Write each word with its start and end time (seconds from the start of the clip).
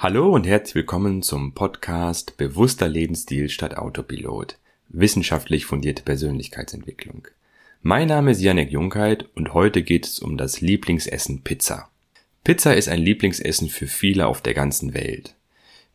Hallo 0.00 0.32
und 0.32 0.46
herzlich 0.46 0.76
willkommen 0.76 1.22
zum 1.22 1.54
Podcast 1.54 2.36
Bewusster 2.36 2.86
Lebensstil 2.86 3.48
statt 3.48 3.76
Autopilot. 3.76 4.56
Wissenschaftlich 4.90 5.66
fundierte 5.66 6.04
Persönlichkeitsentwicklung. 6.04 7.26
Mein 7.82 8.06
Name 8.06 8.30
ist 8.30 8.40
Janek 8.40 8.70
Junkheit 8.70 9.28
und 9.34 9.54
heute 9.54 9.82
geht 9.82 10.06
es 10.06 10.20
um 10.20 10.36
das 10.36 10.60
Lieblingsessen 10.60 11.42
Pizza. 11.42 11.90
Pizza 12.44 12.76
ist 12.76 12.88
ein 12.88 13.00
Lieblingsessen 13.00 13.68
für 13.68 13.88
viele 13.88 14.28
auf 14.28 14.40
der 14.40 14.54
ganzen 14.54 14.94
Welt. 14.94 15.34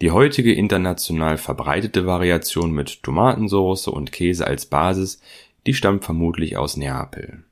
Die 0.00 0.10
heutige 0.10 0.52
international 0.52 1.38
verbreitete 1.38 2.04
Variation 2.04 2.72
mit 2.72 3.04
Tomatensauce 3.04 3.86
und 3.86 4.10
Käse 4.10 4.48
als 4.48 4.66
Basis, 4.66 5.20
die 5.64 5.74
stammt 5.74 6.04
vermutlich 6.04 6.56
aus 6.56 6.76
Neapel. 6.76 7.44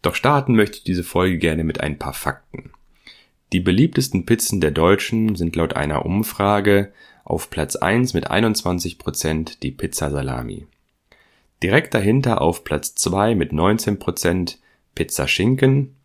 Doch 0.00 0.14
starten 0.14 0.56
möchte 0.56 0.78
ich 0.78 0.84
diese 0.84 1.04
Folge 1.04 1.36
gerne 1.36 1.62
mit 1.62 1.82
ein 1.82 1.98
paar 1.98 2.14
Fakten. 2.14 2.70
Die 3.52 3.60
beliebtesten 3.60 4.26
Pizzen 4.26 4.60
der 4.60 4.72
Deutschen 4.72 5.34
sind 5.34 5.56
laut 5.56 5.74
einer 5.74 6.04
Umfrage 6.04 6.92
auf 7.24 7.48
Platz 7.48 7.76
1 7.76 8.12
mit 8.12 8.30
21 8.30 8.98
Prozent 8.98 9.62
die 9.62 9.70
Pizza 9.70 10.10
Salami. 10.10 10.66
Direkt 11.62 11.94
dahinter 11.94 12.42
auf 12.42 12.62
Platz 12.62 12.94
2 12.94 13.34
mit 13.34 13.54
19 13.54 13.98
Prozent 13.98 14.58
Pizza 14.94 15.26
Schinken, 15.26 15.96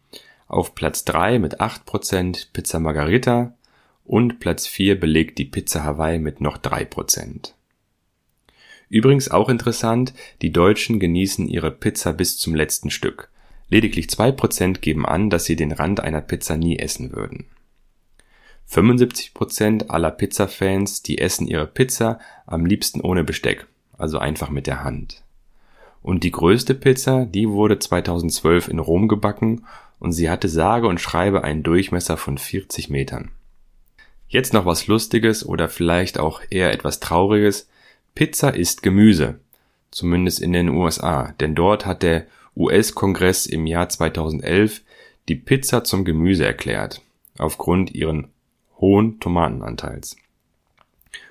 auf 0.48 0.73
Platz 0.73 1.03
3 1.03 1.37
mit 1.39 1.59
8 1.59 1.85
Prozent 1.85 2.49
Pizza 2.53 2.79
Margarita 2.79 3.53
und 4.05 4.39
Platz 4.39 4.65
4 4.65 4.98
belegt 4.98 5.37
die 5.37 5.45
Pizza 5.45 5.84
Hawaii 5.84 6.20
mit 6.20 6.39
noch 6.39 6.57
3 6.57 6.85
Prozent. 6.85 7.55
Übrigens 8.87 9.29
auch 9.29 9.49
interessant, 9.49 10.13
die 10.41 10.53
Deutschen 10.53 10.99
genießen 10.99 11.49
ihre 11.49 11.71
Pizza 11.71 12.13
bis 12.13 12.37
zum 12.37 12.55
letzten 12.55 12.89
Stück. 12.89 13.32
Lediglich 13.70 14.09
zwei 14.09 14.31
Prozent 14.31 14.81
geben 14.81 15.05
an, 15.05 15.30
dass 15.30 15.45
sie 15.45 15.55
den 15.55 15.71
Rand 15.71 15.99
einer 15.99 16.21
Pizza 16.21 16.58
nie 16.58 16.77
essen 16.77 17.12
würden. 17.12 17.45
75 18.66 19.34
Prozent 19.34 19.90
aller 19.90 20.12
Pizza-Fans, 20.12 21.04
die 21.04 21.20
essen 21.20 21.48
ihre 21.48 21.68
Pizza 21.68 22.20
am 22.45 22.66
liebsten 22.66 23.02
ohne 23.02 23.23
Besteck, 23.23 23.68
also 23.98 24.20
einfach 24.20 24.49
mit 24.49 24.68
der 24.68 24.84
Hand. 24.84 25.24
Und 26.02 26.24
die 26.24 26.32
größte 26.32 26.76
Pizza, 26.76 27.26
die 27.26 27.49
wurde 27.49 27.79
2012 27.79 28.68
in 28.68 28.79
Rom 28.79 29.07
gebacken 29.07 29.65
und 29.99 30.12
sie 30.12 30.30
hatte 30.30 30.49
sage 30.49 30.87
und 30.87 30.99
schreibe 30.99 31.43
einen 31.43 31.63
Durchmesser 31.63 32.18
von 32.18 32.37
40 32.37 32.90
Metern. 32.90 33.32
Jetzt 34.27 34.54
noch 34.54 34.65
was 34.65 34.87
Lustiges 34.87 35.46
oder 35.46 35.70
vielleicht 35.70 36.20
auch 36.20 36.41
eher 36.49 36.74
etwas 36.74 36.99
Trauriges. 36.99 37.70
Pizza 38.15 38.49
ist 38.49 38.84
Gemüse. 38.84 39.40
Zumindest 39.91 40.41
in 40.41 40.54
den 40.54 40.70
USA, 40.70 41.34
denn 41.40 41.54
dort 41.54 41.85
hat 41.85 42.02
der 42.02 42.26
US-Kongress 42.55 43.46
im 43.46 43.65
Jahr 43.68 43.90
2011 43.90 44.82
die 45.27 45.35
Pizza 45.35 45.84
zum 45.84 46.05
Gemüse 46.05 46.46
erklärt, 46.46 47.01
aufgrund 47.37 47.93
ihren 47.93 48.27
hohen 48.79 49.20
Tomatenanteils. 49.20 50.18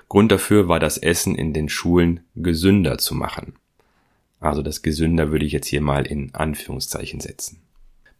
Grund 0.09 0.33
dafür 0.33 0.69
war 0.69 0.81
das 0.81 0.99
Essen 0.99 1.35
in 1.35 1.53
den 1.53 1.69
Schulen 1.69 2.21
gesünder 2.35 2.99
zu 2.99 3.15
machen. 3.15 3.55
Also 4.41 4.63
das 4.63 4.83
gesünder 4.83 5.31
würde 5.31 5.47
ich 5.47 5.53
jetzt 5.53 5.69
hier 5.69 5.81
mal 5.81 6.07
in 6.07 6.35
Anführungszeichen 6.35 7.21
setzen. 7.21 7.63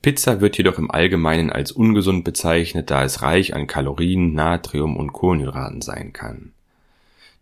Pizza 0.03 0.41
wird 0.41 0.57
jedoch 0.57 0.79
im 0.79 0.91
Allgemeinen 0.91 1.51
als 1.51 1.71
ungesund 1.71 2.25
bezeichnet, 2.25 2.91
da 2.91 3.05
es 3.05 3.23
reich 3.23 3.55
an 3.55 3.67
Kalorien, 3.67 4.33
Natrium 4.33 4.97
und 4.97 5.13
Kohlenhydraten 5.13 5.81
sein 5.81 6.13
kann. 6.13 6.53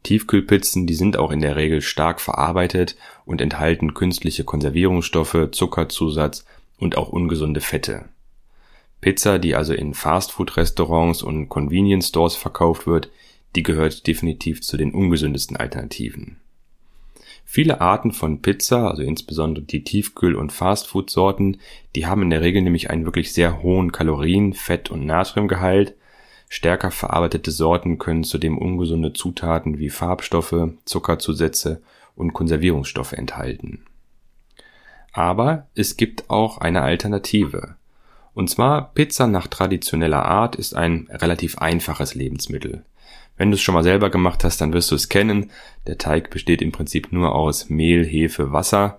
Tiefkühlpizzen, 0.03 0.87
die 0.87 0.95
sind 0.95 1.17
auch 1.17 1.31
in 1.31 1.41
der 1.41 1.56
Regel 1.56 1.83
stark 1.83 2.20
verarbeitet 2.20 2.97
und 3.25 3.41
enthalten 3.41 3.95
künstliche 3.95 4.45
Konservierungsstoffe, 4.45 5.48
Zuckerzusatz 5.53 6.45
und 6.79 6.97
auch 6.97 7.11
ungesunde 7.11 7.61
Fette. 7.61 8.06
Pizza, 9.01 9.39
die 9.39 9.55
also 9.55 9.73
in 9.73 9.95
Fastfood-Restaurants 9.95 11.23
und 11.23 11.48
Convenience 11.48 12.09
Stores 12.09 12.37
verkauft 12.37 12.87
wird, 12.87 13.11
die 13.56 13.62
gehört 13.62 14.06
definitiv 14.06 14.62
zu 14.62 14.77
den 14.77 14.93
ungesündesten 14.93 15.56
Alternativen. 15.56 16.37
Viele 17.45 17.81
Arten 17.81 18.12
von 18.12 18.43
Pizza, 18.43 18.89
also 18.89 19.03
insbesondere 19.03 19.65
die 19.65 19.83
Tiefkühl- 19.83 20.37
und 20.37 20.53
Fastfood-Sorten, 20.53 21.59
die 21.97 22.06
haben 22.06 22.22
in 22.22 22.31
der 22.31 22.43
Regel 22.43 22.62
nämlich 22.62 22.91
einen 22.91 23.05
wirklich 23.05 23.33
sehr 23.33 23.62
hohen 23.62 23.91
Kalorien-, 23.91 24.53
Fett- 24.53 24.91
und 24.91 25.05
Natriumgehalt, 25.05 25.97
Stärker 26.53 26.91
verarbeitete 26.91 27.53
Sorten 27.53 27.99
können 27.99 28.25
zudem 28.25 28.59
ungesunde 28.59 29.12
Zutaten 29.12 29.78
wie 29.78 29.88
Farbstoffe, 29.88 30.72
Zuckerzusätze 30.84 31.81
und 32.16 32.33
Konservierungsstoffe 32.33 33.12
enthalten. 33.12 33.84
Aber 35.12 35.69
es 35.77 35.97
gibt 35.97 36.28
auch 36.28 36.59
eine 36.59 36.83
Alternative. 36.83 37.77
Und 38.34 38.50
zwar 38.50 38.93
Pizza 38.94 39.28
nach 39.28 39.47
traditioneller 39.47 40.25
Art 40.25 40.56
ist 40.56 40.75
ein 40.75 41.09
relativ 41.12 41.59
einfaches 41.59 42.16
Lebensmittel. 42.16 42.84
Wenn 43.37 43.53
du 43.53 43.55
es 43.55 43.60
schon 43.60 43.75
mal 43.75 43.84
selber 43.84 44.10
gemacht 44.10 44.43
hast, 44.43 44.60
dann 44.60 44.72
wirst 44.72 44.91
du 44.91 44.97
es 44.97 45.09
kennen. 45.09 45.53
Der 45.87 45.99
Teig 45.99 46.31
besteht 46.31 46.62
im 46.62 46.72
Prinzip 46.72 47.12
nur 47.12 47.33
aus 47.33 47.71
Mehl, 47.71 48.05
Hefe, 48.05 48.50
Wasser, 48.53 48.99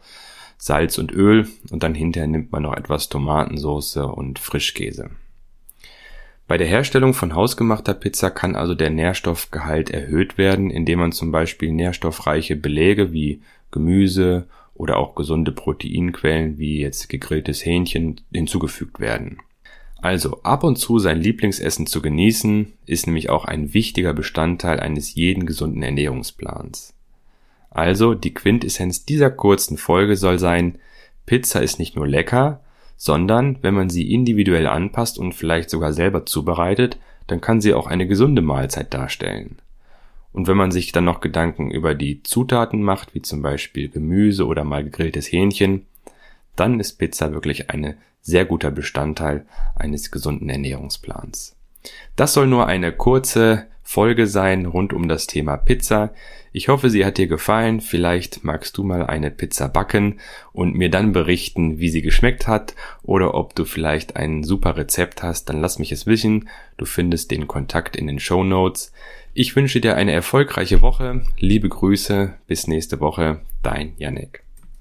Salz 0.58 0.98
und 0.98 1.12
Öl 1.12 1.50
und 1.70 1.84
dann 1.84 1.96
hinterher 1.96 2.28
nimmt 2.28 2.54
man 2.54 2.64
noch 2.64 2.78
etwas 2.78 3.10
Tomatensauce 3.10 3.98
und 3.98 4.40
Frischkäse. 4.40 5.10
Bei 6.48 6.58
der 6.58 6.68
Herstellung 6.68 7.14
von 7.14 7.34
hausgemachter 7.34 7.94
Pizza 7.94 8.30
kann 8.30 8.56
also 8.56 8.76
der 8.76 8.90
Nährstoffgehalt 8.90 9.90
erhöht 9.90 10.38
werden, 10.38 10.70
indem 10.70 11.00
man 11.00 11.12
zum 11.12 11.32
Beispiel 11.32 11.72
nährstoffreiche 11.72 12.56
Beläge 12.56 13.14
wie 13.14 13.42
Gemüse 13.72 14.48
oder 14.74 14.98
auch 14.98 15.16
gesunde 15.16 15.52
Proteinquellen 15.52 16.58
wie 16.58 16.82
jetzt 16.82 17.08
gegrilltes 17.08 17.66
Hähnchen 17.66 18.22
hinzugefügt 18.34 19.00
werden. 19.00 19.38
Also 20.02 20.42
ab 20.42 20.64
und 20.64 20.78
zu 20.78 20.98
sein 20.98 21.22
Lieblingsessen 21.22 21.86
zu 21.86 22.02
genießen, 22.02 22.74
ist 22.88 23.06
nämlich 23.06 23.30
auch 23.30 23.46
ein 23.46 23.74
wichtiger 23.74 24.14
Bestandteil 24.14 24.80
eines 24.80 25.14
jeden 25.14 25.46
gesunden 25.46 25.84
Ernährungsplans. 25.84 26.96
Also 27.70 28.16
die 28.16 28.34
Quintessenz 28.34 29.06
dieser 29.06 29.30
kurzen 29.30 29.78
Folge 29.78 30.18
soll 30.18 30.40
sein, 30.40 30.80
Pizza 31.26 31.62
ist 31.62 31.78
nicht 31.78 31.96
nur 31.96 32.08
lecker, 32.08 32.62
sondern 33.04 33.58
wenn 33.64 33.74
man 33.74 33.90
sie 33.90 34.14
individuell 34.14 34.68
anpasst 34.68 35.18
und 35.18 35.34
vielleicht 35.34 35.72
sogar 35.72 35.92
selber 35.92 36.28
zubereitet, 36.28 37.00
dann 37.26 37.42
kann 37.42 37.60
sie 37.60 37.74
auch 37.74 37.88
eine 37.88 38.06
gesunde 38.06 38.44
Mahlzeit 38.44 38.94
darstellen. 38.94 39.58
Und 40.34 40.48
wenn 40.48 40.56
man 40.56 40.70
sich 40.70 40.92
dann 40.92 41.06
noch 41.06 41.20
Gedanken 41.20 41.72
über 41.72 41.96
die 41.96 42.22
Zutaten 42.22 42.84
macht, 42.84 43.16
wie 43.16 43.24
zum 43.24 43.42
Beispiel 43.42 43.90
Gemüse 43.90 44.46
oder 44.46 44.64
mal 44.64 44.84
gegrilltes 44.84 45.32
Hähnchen, 45.32 45.88
dann 46.56 46.80
ist 46.80 47.00
Pizza 47.00 47.34
wirklich 47.34 47.72
ein 47.72 47.96
sehr 48.22 48.46
guter 48.46 48.70
Bestandteil 48.70 49.48
eines 49.76 50.12
gesunden 50.12 50.48
Ernährungsplans. 50.48 51.56
Das 52.16 52.34
soll 52.34 52.46
nur 52.46 52.68
eine 52.68 52.92
kurze 52.92 53.66
Folge 53.92 54.26
sein 54.26 54.68
rund 54.68 54.94
um 54.94 55.10
das 55.10 55.28
Thema 55.28 55.58
Pizza. 55.58 56.14
Ich 56.54 56.70
hoffe, 56.70 56.90
sie 56.90 57.04
hat 57.04 57.18
dir 57.18 57.28
gefallen. 57.28 57.82
Vielleicht 57.82 58.42
magst 58.46 58.78
du 58.78 58.86
mal 58.86 59.06
eine 59.06 59.32
Pizza 59.32 59.68
backen 59.68 60.22
und 60.54 60.76
mir 60.76 60.90
dann 60.90 61.12
berichten, 61.12 61.78
wie 61.80 61.90
sie 61.90 62.02
geschmeckt 62.02 62.48
hat 62.48 62.74
oder 63.04 63.34
ob 63.34 63.54
du 63.54 63.66
vielleicht 63.66 64.16
ein 64.16 64.46
super 64.46 64.78
Rezept 64.78 65.24
hast, 65.24 65.50
dann 65.50 65.60
lass 65.60 65.78
mich 65.78 65.92
es 65.92 66.08
wissen. 66.08 66.48
Du 66.78 66.86
findest 66.86 67.32
den 67.32 67.50
Kontakt 67.50 67.98
in 67.98 68.08
den 68.08 68.22
Show 68.22 68.46
Notes. 68.46 68.94
Ich 69.34 69.58
wünsche 69.58 69.82
dir 69.82 69.98
eine 69.98 70.14
erfolgreiche 70.14 70.82
Woche. 70.82 71.24
Liebe 71.38 71.68
Grüße. 71.68 72.36
Bis 72.48 72.68
nächste 72.68 73.02
Woche. 73.02 73.42
Dein 73.62 73.92
Yannick. 73.98 74.46